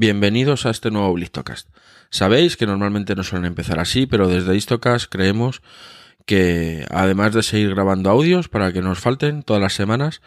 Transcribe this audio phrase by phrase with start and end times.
[0.00, 1.70] Bienvenidos a este nuevo Blistocast.
[2.08, 5.60] Sabéis que normalmente no suelen empezar así, pero desde Blistocast creemos
[6.24, 10.22] que además de seguir grabando audios para que nos falten todas las semanas,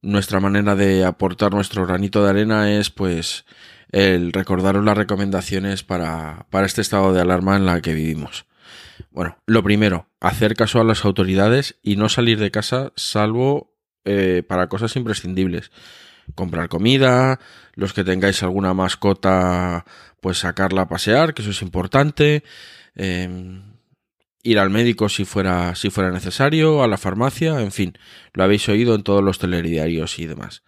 [0.00, 3.44] nuestra manera de aportar nuestro granito de arena es pues
[3.92, 8.46] el recordaros las recomendaciones para, para este estado de alarma en la que vivimos.
[9.10, 13.74] Bueno, lo primero, hacer caso a las autoridades y no salir de casa salvo
[14.06, 15.70] eh, para cosas imprescindibles
[16.34, 17.40] comprar comida,
[17.74, 19.84] los que tengáis alguna mascota,
[20.20, 22.42] pues sacarla a pasear, que eso es importante,
[22.94, 23.62] em,
[24.42, 27.98] ir al médico si fuera, si fuera necesario, a la farmacia, en fin,
[28.32, 30.62] lo habéis oído en todos los telediarios y demás.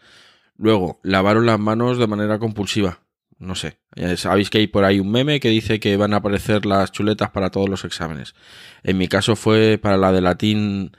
[0.56, 3.00] Luego, lavaros las manos de manera compulsiva.
[3.38, 3.78] No sé,
[4.16, 7.30] sabéis que hay por ahí un meme que dice que van a aparecer las chuletas
[7.30, 8.34] para todos los exámenes.
[8.82, 10.96] En mi caso fue para la de latín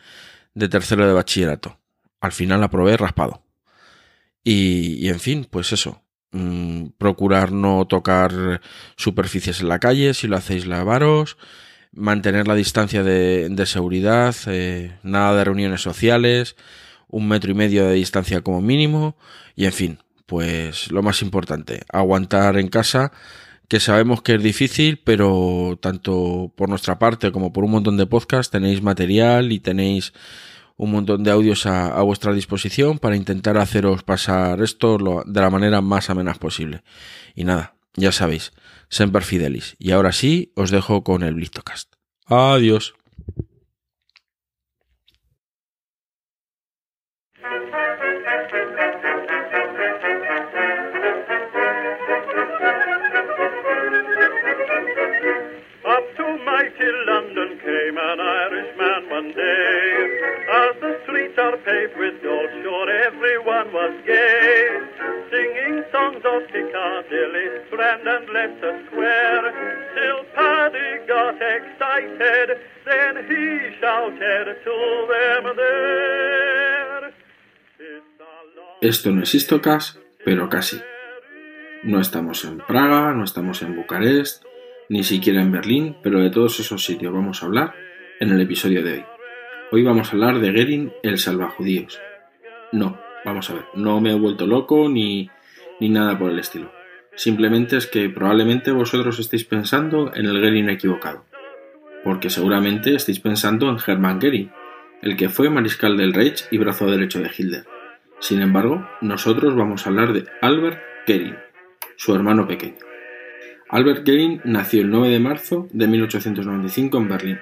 [0.54, 1.78] de tercero de bachillerato.
[2.22, 3.44] Al final la probé raspado.
[4.44, 6.02] Y, en fin, pues eso.
[6.32, 8.62] Mm, procurar no tocar
[8.96, 11.38] superficies en la calle, si lo hacéis lavaros,
[11.92, 16.56] mantener la distancia de, seguridad, eh, nada de reuniones sociales,
[17.08, 19.18] un metro y medio de distancia como mínimo,
[19.56, 23.12] y en fin, pues lo más importante, aguantar en casa,
[23.68, 28.08] que sabemos que es difícil, pero tanto por nuestra parte como por un montón de
[28.08, 30.14] podcasts tenéis material y tenéis
[30.80, 35.82] un montón de audios a, vuestra disposición para intentar haceros pasar esto de la manera
[35.82, 36.84] más amena posible.
[37.36, 38.54] Y nada, ya sabéis,
[38.88, 39.76] Semper Fidelis.
[39.78, 41.94] Y ahora sí, os dejo con el Blistocast.
[42.26, 42.94] Adiós.
[78.82, 80.80] Esto no es Istocas, pero casi.
[81.84, 84.44] No estamos en Praga, no estamos en Bucarest,
[84.90, 87.74] ni siquiera en Berlín, pero de todos esos sitios vamos a hablar
[88.20, 89.06] en el episodio de hoy.
[89.72, 92.00] Hoy vamos a hablar de Gerin el salvajudíos.
[92.72, 95.30] No, vamos a ver, no me he vuelto loco ni,
[95.80, 96.79] ni nada por el estilo.
[97.20, 101.26] Simplemente es que probablemente vosotros estéis pensando en el Gerin equivocado.
[102.02, 104.52] Porque seguramente estéis pensando en Hermann Gerin,
[105.02, 107.66] el que fue mariscal del Reich y brazo derecho de Hitler.
[108.22, 111.36] Sin embargo, nosotros vamos a hablar de Albert Gerin,
[111.98, 112.78] su hermano pequeño.
[113.68, 117.40] Albert Gerin nació el 9 de marzo de 1895 en Berlín.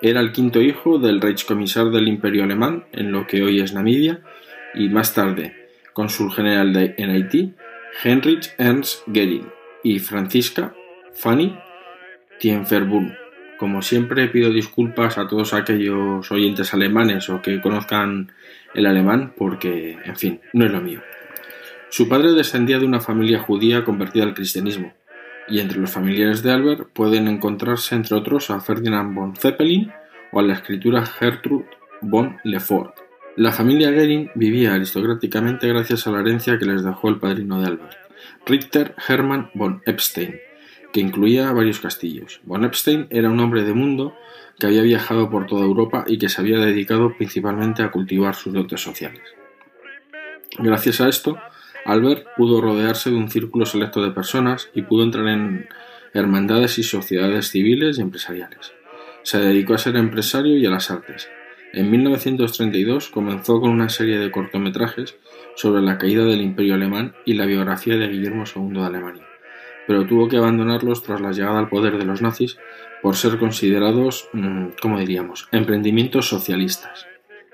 [0.00, 4.22] Era el quinto hijo del Reichskommissar del Imperio Alemán en lo que hoy es Namibia
[4.72, 7.54] y más tarde cónsul general de, en Haití,
[8.02, 9.48] Heinrich Ernst Goering
[9.82, 10.74] y Francisca
[11.14, 11.56] Fanny
[12.40, 13.14] Tienferbund.
[13.58, 18.32] Como siempre pido disculpas a todos aquellos oyentes alemanes o que conozcan
[18.74, 21.02] el alemán porque, en fin, no es lo mío.
[21.88, 24.92] Su padre descendía de una familia judía convertida al cristianismo,
[25.48, 29.92] y entre los familiares de Albert pueden encontrarse entre otros a Ferdinand von Zeppelin
[30.32, 31.68] o a la escritura Gertrude
[32.00, 33.03] von Lefort.
[33.36, 37.66] La familia Goering vivía aristocráticamente gracias a la herencia que les dejó el padrino de
[37.66, 37.96] Albert,
[38.46, 40.36] Richter Hermann von Epstein,
[40.92, 42.40] que incluía varios castillos.
[42.44, 44.16] Von Epstein era un hombre de mundo
[44.56, 48.52] que había viajado por toda Europa y que se había dedicado principalmente a cultivar sus
[48.52, 49.22] dotes sociales.
[50.58, 51.36] Gracias a esto,
[51.84, 55.66] Albert pudo rodearse de un círculo selecto de personas y pudo entrar en
[56.12, 58.72] hermandades y sociedades civiles y empresariales.
[59.24, 61.28] Se dedicó a ser empresario y a las artes,
[61.74, 65.16] en 1932 comenzó con una serie de cortometrajes
[65.56, 69.26] sobre la caída del Imperio alemán y la biografía de Guillermo II de Alemania,
[69.86, 72.58] pero tuvo que abandonarlos tras la llegada al poder de los nazis
[73.02, 77.06] por ser considerados, mm, como diríamos?, emprendimientos socialistas.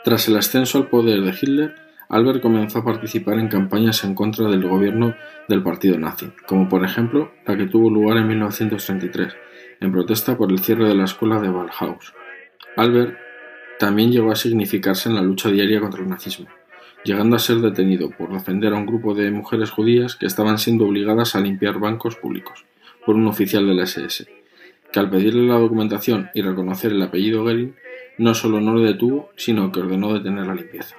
[0.05, 1.75] Tras el ascenso al poder de Hitler,
[2.11, 5.15] Albert comenzó a participar en campañas en contra del gobierno
[5.49, 9.35] del partido nazi, como por ejemplo la que tuvo lugar en 1933,
[9.81, 12.13] en protesta por el cierre de la escuela de Bauhaus.
[12.77, 13.30] Albert
[13.81, 16.49] también llegó a significarse en la lucha diaria contra el nazismo,
[17.03, 20.85] llegando a ser detenido por defender a un grupo de mujeres judías que estaban siendo
[20.85, 22.67] obligadas a limpiar bancos públicos
[23.07, 24.29] por un oficial de la SS,
[24.93, 27.75] que al pedirle la documentación y reconocer el apellido Goering,
[28.19, 30.97] no solo no le detuvo, sino que ordenó detener la limpieza.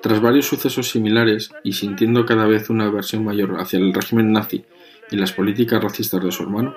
[0.00, 4.64] Tras varios sucesos similares y sintiendo cada vez una aversión mayor hacia el régimen nazi
[5.10, 6.74] y las políticas racistas de su hermano,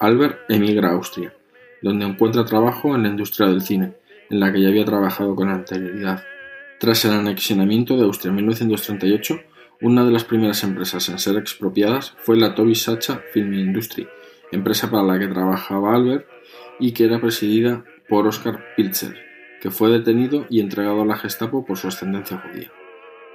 [0.00, 1.32] Albert emigra a Austria,
[1.80, 3.99] donde encuentra trabajo en la industria del cine,
[4.30, 6.22] en la que ya había trabajado con anterioridad.
[6.78, 9.40] Tras el anexionamiento de Austria en 1938,
[9.82, 14.06] Una de las primeras empresas en ser expropiadas fue la Toby Sacha Film Industry,
[14.52, 16.26] empresa para la que trabajaba Albert
[16.78, 19.16] y que era presidida por Oscar Pilcher,
[19.62, 22.70] que fue detenido y entregado a la Gestapo por su ascendencia judía.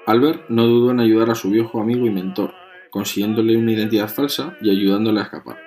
[0.06, 2.54] Albert no dudó en ayudar a su viejo amigo y mentor,
[2.92, 5.65] consiguiéndole una identidad falsa y ayudándole a escapar.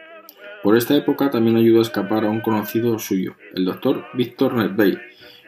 [0.62, 4.99] Por esta época también ayudó a escapar a un conocido suyo, el doctor Victor Nedvey,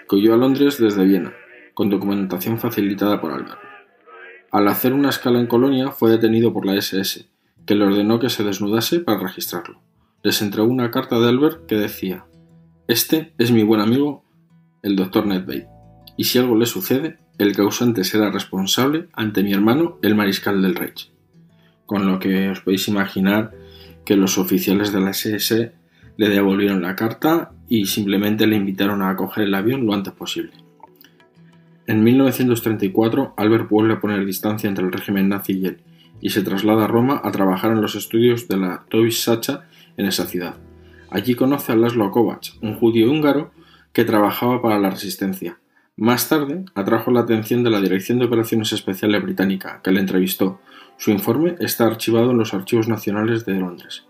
[0.08, 1.32] que huyó a Londres desde Viena,
[1.74, 3.58] con documentación facilitada por Albert.
[4.52, 7.28] Al hacer una escala en Colonia fue detenido por la SS,
[7.66, 9.80] que le ordenó que se desnudase para registrarlo.
[10.22, 12.24] Les entregó una carta de Albert que decía
[12.88, 14.24] Este es mi buen amigo,
[14.82, 15.66] el doctor Nedvey,
[16.16, 20.74] y si algo le sucede, el causante será responsable ante mi hermano, el mariscal del
[20.74, 21.10] Reich.
[21.86, 23.52] Con lo que os podéis imaginar
[24.04, 25.72] que los oficiales de la SS
[26.16, 30.52] le devolvieron la carta y simplemente le invitaron a coger el avión lo antes posible.
[31.86, 35.80] En 1934, Albert vuelve a poner distancia entre el régimen nazi y él,
[36.20, 39.64] y se traslada a Roma a trabajar en los estudios de la Tovis Sacha
[39.96, 40.56] en esa ciudad.
[41.10, 43.50] Allí conoce a Laszlo Kovacs, un judío húngaro
[43.92, 45.58] que trabajaba para la resistencia.
[45.96, 50.60] Más tarde, atrajo la atención de la Dirección de Operaciones Especiales británica, que le entrevistó,
[51.00, 54.04] su informe está archivado en los Archivos Nacionales de Londres.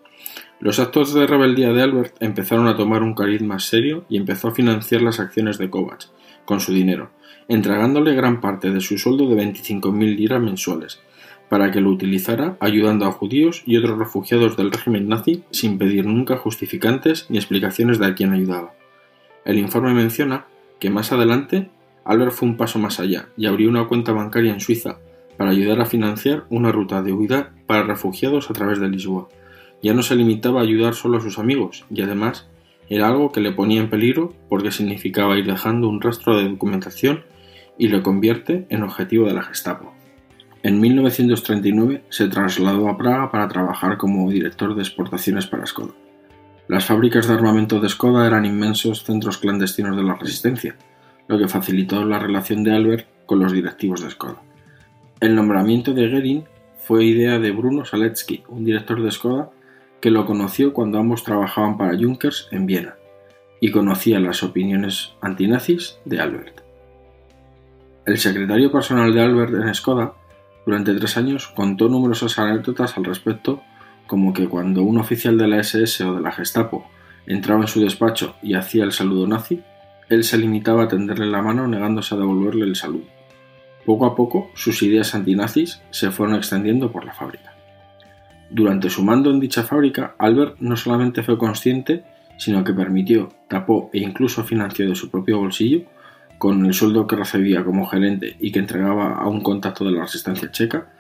[0.58, 4.48] Los actos de rebeldía de Albert empezaron a tomar un cariz más serio y empezó
[4.48, 6.10] a financiar las acciones de Kovacs
[6.44, 7.12] con su dinero,
[7.46, 11.00] entregándole gran parte de su sueldo de 25.000 liras mensuales,
[11.48, 16.06] para que lo utilizara ayudando a judíos y otros refugiados del régimen nazi sin pedir
[16.06, 18.74] nunca justificantes ni explicaciones de a quién ayudaba.
[19.44, 20.46] El informe menciona
[20.80, 21.70] que más adelante
[22.04, 24.98] Albert fue un paso más allá y abrió una cuenta bancaria en Suiza
[25.40, 29.28] para ayudar a financiar una ruta de huida para refugiados a través de Lisboa.
[29.82, 32.46] Ya no se limitaba a ayudar solo a sus amigos, y además
[32.90, 37.24] era algo que le ponía en peligro porque significaba ir dejando un rastro de documentación
[37.78, 39.94] y lo convierte en objetivo de la Gestapo.
[40.62, 45.94] En 1939 se trasladó a Praga para trabajar como director de exportaciones para Skoda.
[46.68, 50.76] Las fábricas de armamento de Skoda eran inmensos centros clandestinos de la resistencia,
[51.28, 54.42] lo que facilitó la relación de Albert con los directivos de Skoda.
[55.20, 56.44] El nombramiento de Goering
[56.78, 59.50] fue idea de Bruno Saletsky, un director de Skoda
[60.00, 62.94] que lo conoció cuando ambos trabajaban para Junkers en Viena
[63.60, 66.62] y conocía las opiniones antinazis de Albert.
[68.06, 70.14] El secretario personal de Albert en Skoda
[70.64, 73.60] durante tres años contó numerosas anécdotas al respecto,
[74.06, 76.86] como que cuando un oficial de la SS o de la Gestapo
[77.26, 79.62] entraba en su despacho y hacía el saludo nazi,
[80.08, 83.19] él se limitaba a tenderle la mano negándose a devolverle el saludo.
[83.90, 87.56] Poco a poco, sus ideas antinazis se fueron extendiendo por la fábrica.
[88.48, 92.04] Durante su mando en dicha fábrica, Albert no solamente fue consciente,
[92.38, 95.86] sino que permitió, tapó e incluso financió de su propio bolsillo,
[96.38, 100.02] con el sueldo que recibía como gerente y que entregaba a un contacto de la
[100.02, 100.92] resistencia checa,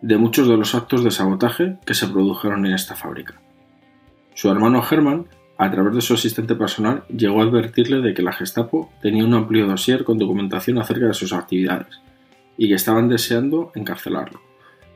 [0.00, 3.40] de muchos de los actos de sabotaje que se produjeron en esta fábrica.
[4.34, 5.28] Su hermano Hermann,
[5.58, 9.34] a través de su asistente personal, llegó a advertirle de que la Gestapo tenía un
[9.34, 12.00] amplio dossier con documentación acerca de sus actividades,
[12.62, 14.40] y que estaban deseando encarcelarlo.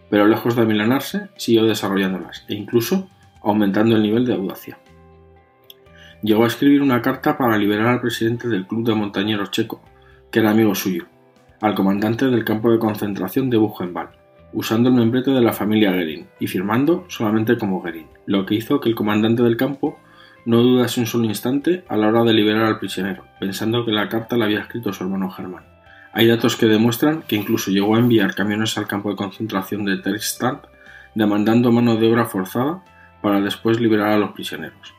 [0.08, 3.10] Pero lejos de amilanarse, siguió desarrollándolas e incluso
[3.42, 4.78] aumentando el nivel de audacia.
[6.22, 9.82] Llegó a escribir una carta para liberar al presidente del club de montañeros checo,
[10.30, 11.06] que era amigo suyo,
[11.60, 14.10] al comandante del campo de concentración de Buchenwald,
[14.52, 18.78] usando el membrete de la familia Gerin y firmando solamente como Gerin, lo que hizo
[18.78, 19.98] que el comandante del campo
[20.44, 24.08] no dudase un solo instante a la hora de liberar al prisionero, pensando que la
[24.08, 25.75] carta la había escrito su hermano Germán.
[26.16, 29.98] Hay datos que demuestran que incluso llegó a enviar camiones al campo de concentración de
[29.98, 30.64] Terstadt
[31.14, 32.82] demandando mano de obra forzada
[33.20, 34.94] para después liberar a los prisioneros.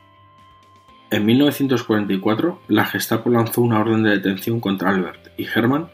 [1.10, 5.88] En 1944, la Gestapo lanzó una orden de detención contra Albert y Hermann,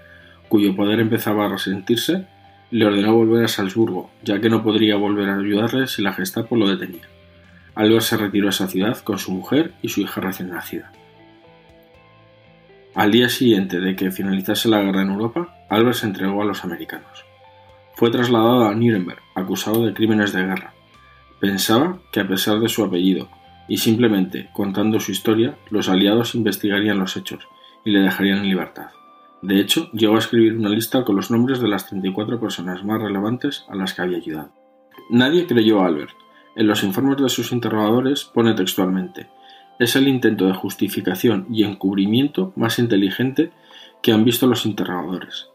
[0.50, 2.26] cuyo poder empezaba a resentirse,
[2.70, 6.54] le ordenó volver a Salzburgo, ya que no podría volver a ayudarle si la Gestapo
[6.54, 7.08] lo detenía.
[7.74, 10.92] Albert se retiró a esa ciudad con su mujer y su hija recién nacida.
[12.94, 16.62] Al día siguiente de que finalizase la guerra en Europa, Albert se entregó a los
[16.62, 17.24] americanos.
[17.96, 20.74] Fue trasladado a Nuremberg, acusado de crímenes de guerra.
[21.40, 23.28] Pensaba que a pesar de su apellido,
[23.66, 27.48] y simplemente contando su historia, los aliados investigarían los hechos
[27.84, 28.90] y le dejarían en libertad.
[29.42, 33.02] De hecho, llegó a escribir una lista con los nombres de las 34 personas más
[33.02, 34.52] relevantes a las que había ayudado.
[35.10, 36.14] Nadie creyó a Albert.
[36.54, 39.26] En los informes de sus interrogadores pone textualmente
[39.78, 43.50] es el intento de justificación y encubrimiento más inteligente
[44.02, 45.48] que han visto los interrogadores.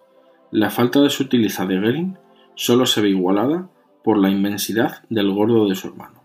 [0.52, 2.18] La falta de sutileza de Goering
[2.56, 3.70] solo se ve igualada
[4.04, 6.20] por la inmensidad del gordo de su hermano.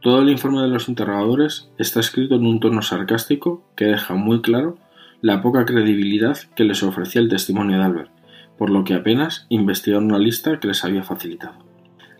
[0.00, 4.42] Todo el informe de los interrogadores está escrito en un tono sarcástico que deja muy
[4.42, 4.76] claro
[5.20, 8.10] la poca credibilidad que les ofrecía el testimonio de Albert,
[8.58, 11.54] por lo que apenas investigaron una lista que les había facilitado.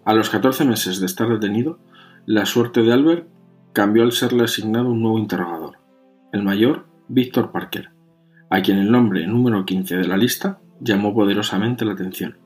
[0.04, 1.78] A los 14 meses de estar detenido,
[2.24, 3.26] la suerte de Albert
[3.72, 5.78] cambió al serle asignado un nuevo interrogador,
[6.32, 7.90] el mayor Víctor Parker,
[8.50, 12.36] a quien el nombre número 15 de la lista llamó poderosamente la atención.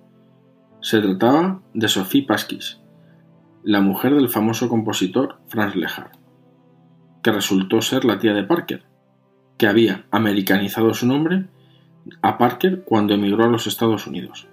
[0.81, 2.81] Se trataba de Sophie Pasquis,
[3.65, 6.13] la mujer del famoso compositor Franz Lehár,
[7.23, 8.85] que resultó ser la tía de Parker,
[9.59, 11.47] que había americanizado su nombre
[12.23, 14.47] a Parker cuando emigró a los Estados Unidos.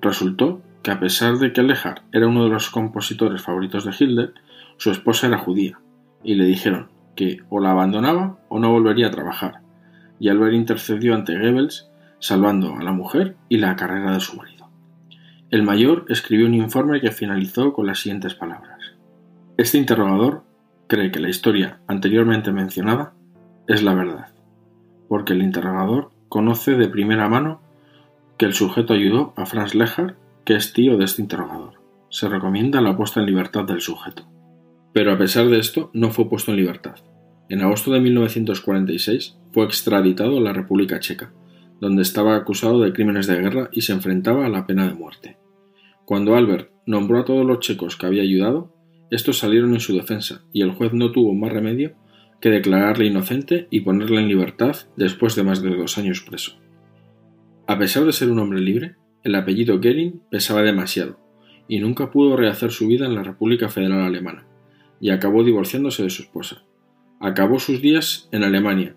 [0.00, 4.34] Resultó que a pesar de que Lehár era uno de los compositores favoritos de Hitler,
[4.78, 5.78] su esposa era judía,
[6.22, 9.60] y le dijeron que o la abandonaba o no volvería a trabajar,
[10.20, 14.68] y Albert intercedió ante Goebbels salvando a la mujer y la carrera de su marido.
[15.50, 18.78] El mayor escribió un informe que finalizó con las siguientes palabras.
[19.56, 20.44] Este interrogador
[20.86, 23.14] cree que la historia anteriormente mencionada
[23.66, 24.28] es la verdad,
[25.08, 27.60] porque el interrogador conoce de primera mano
[28.36, 31.74] que el sujeto ayudó a Franz Lehár, que es tío de este interrogador.
[32.10, 34.24] Se recomienda la puesta en libertad del sujeto.
[34.92, 36.96] Pero a pesar de esto, no fue puesto en libertad.
[37.48, 41.32] En agosto de 1946 fue extraditado a la República Checa,
[41.80, 45.38] donde estaba acusado de crímenes de guerra y se enfrentaba a la pena de muerte.
[46.04, 48.74] Cuando Albert nombró a todos los checos que había ayudado,
[49.10, 51.94] estos salieron en su defensa y el juez no tuvo más remedio
[52.40, 56.58] que declararle inocente y ponerle en libertad después de más de dos años preso.
[57.66, 61.18] A pesar de ser un hombre libre, el apellido Goering pesaba demasiado
[61.66, 64.47] y nunca pudo rehacer su vida en la República Federal Alemana
[65.00, 66.62] y acabó divorciándose de su esposa.
[67.20, 68.96] Acabó sus días en Alemania,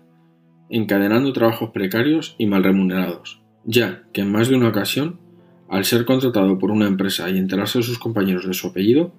[0.70, 5.20] encadenando trabajos precarios y mal remunerados, ya que en más de una ocasión,
[5.68, 9.12] al ser contratado por una empresa y enterarse de sus compañeros de su apellido,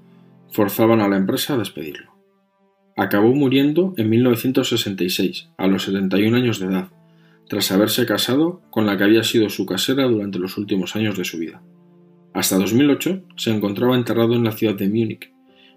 [0.52, 2.12] forzaban a la empresa a despedirlo.
[2.96, 6.90] Acabó muriendo en 1966, a los 71 años de edad,
[7.50, 11.26] tras haberse casado con la que había sido su casera durante los últimos años de
[11.26, 11.62] su vida.
[12.34, 15.33] Hasta 2008 se encontraba enterrado en la ciudad de Múnich,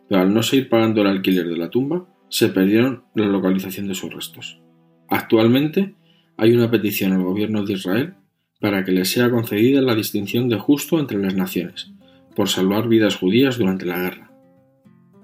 [0.09, 3.95] pero al no seguir pagando el alquiler de la tumba, se perdieron la localización de
[3.95, 4.61] sus restos.
[5.09, 5.95] Actualmente
[6.37, 8.15] hay una petición al gobierno de Israel
[8.61, 11.93] para que le sea concedida la distinción de justo entre las naciones,
[12.35, 14.31] por salvar vidas judías durante la guerra.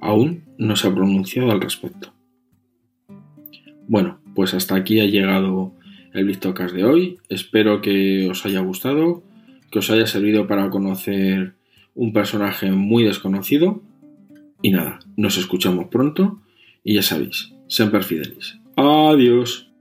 [0.01, 2.13] Aún no se ha pronunciado al respecto.
[3.89, 5.75] Bueno, pues hasta aquí ha llegado
[6.13, 7.19] el Vistocast de hoy.
[7.29, 9.23] Espero que os haya gustado,
[9.71, 11.55] que os haya servido para conocer
[11.95, 13.83] un personaje muy desconocido.
[14.63, 16.41] Y nada, nos escuchamos pronto
[16.85, 18.59] y ya sabéis, siempre fidelis.
[18.77, 19.72] Adiós.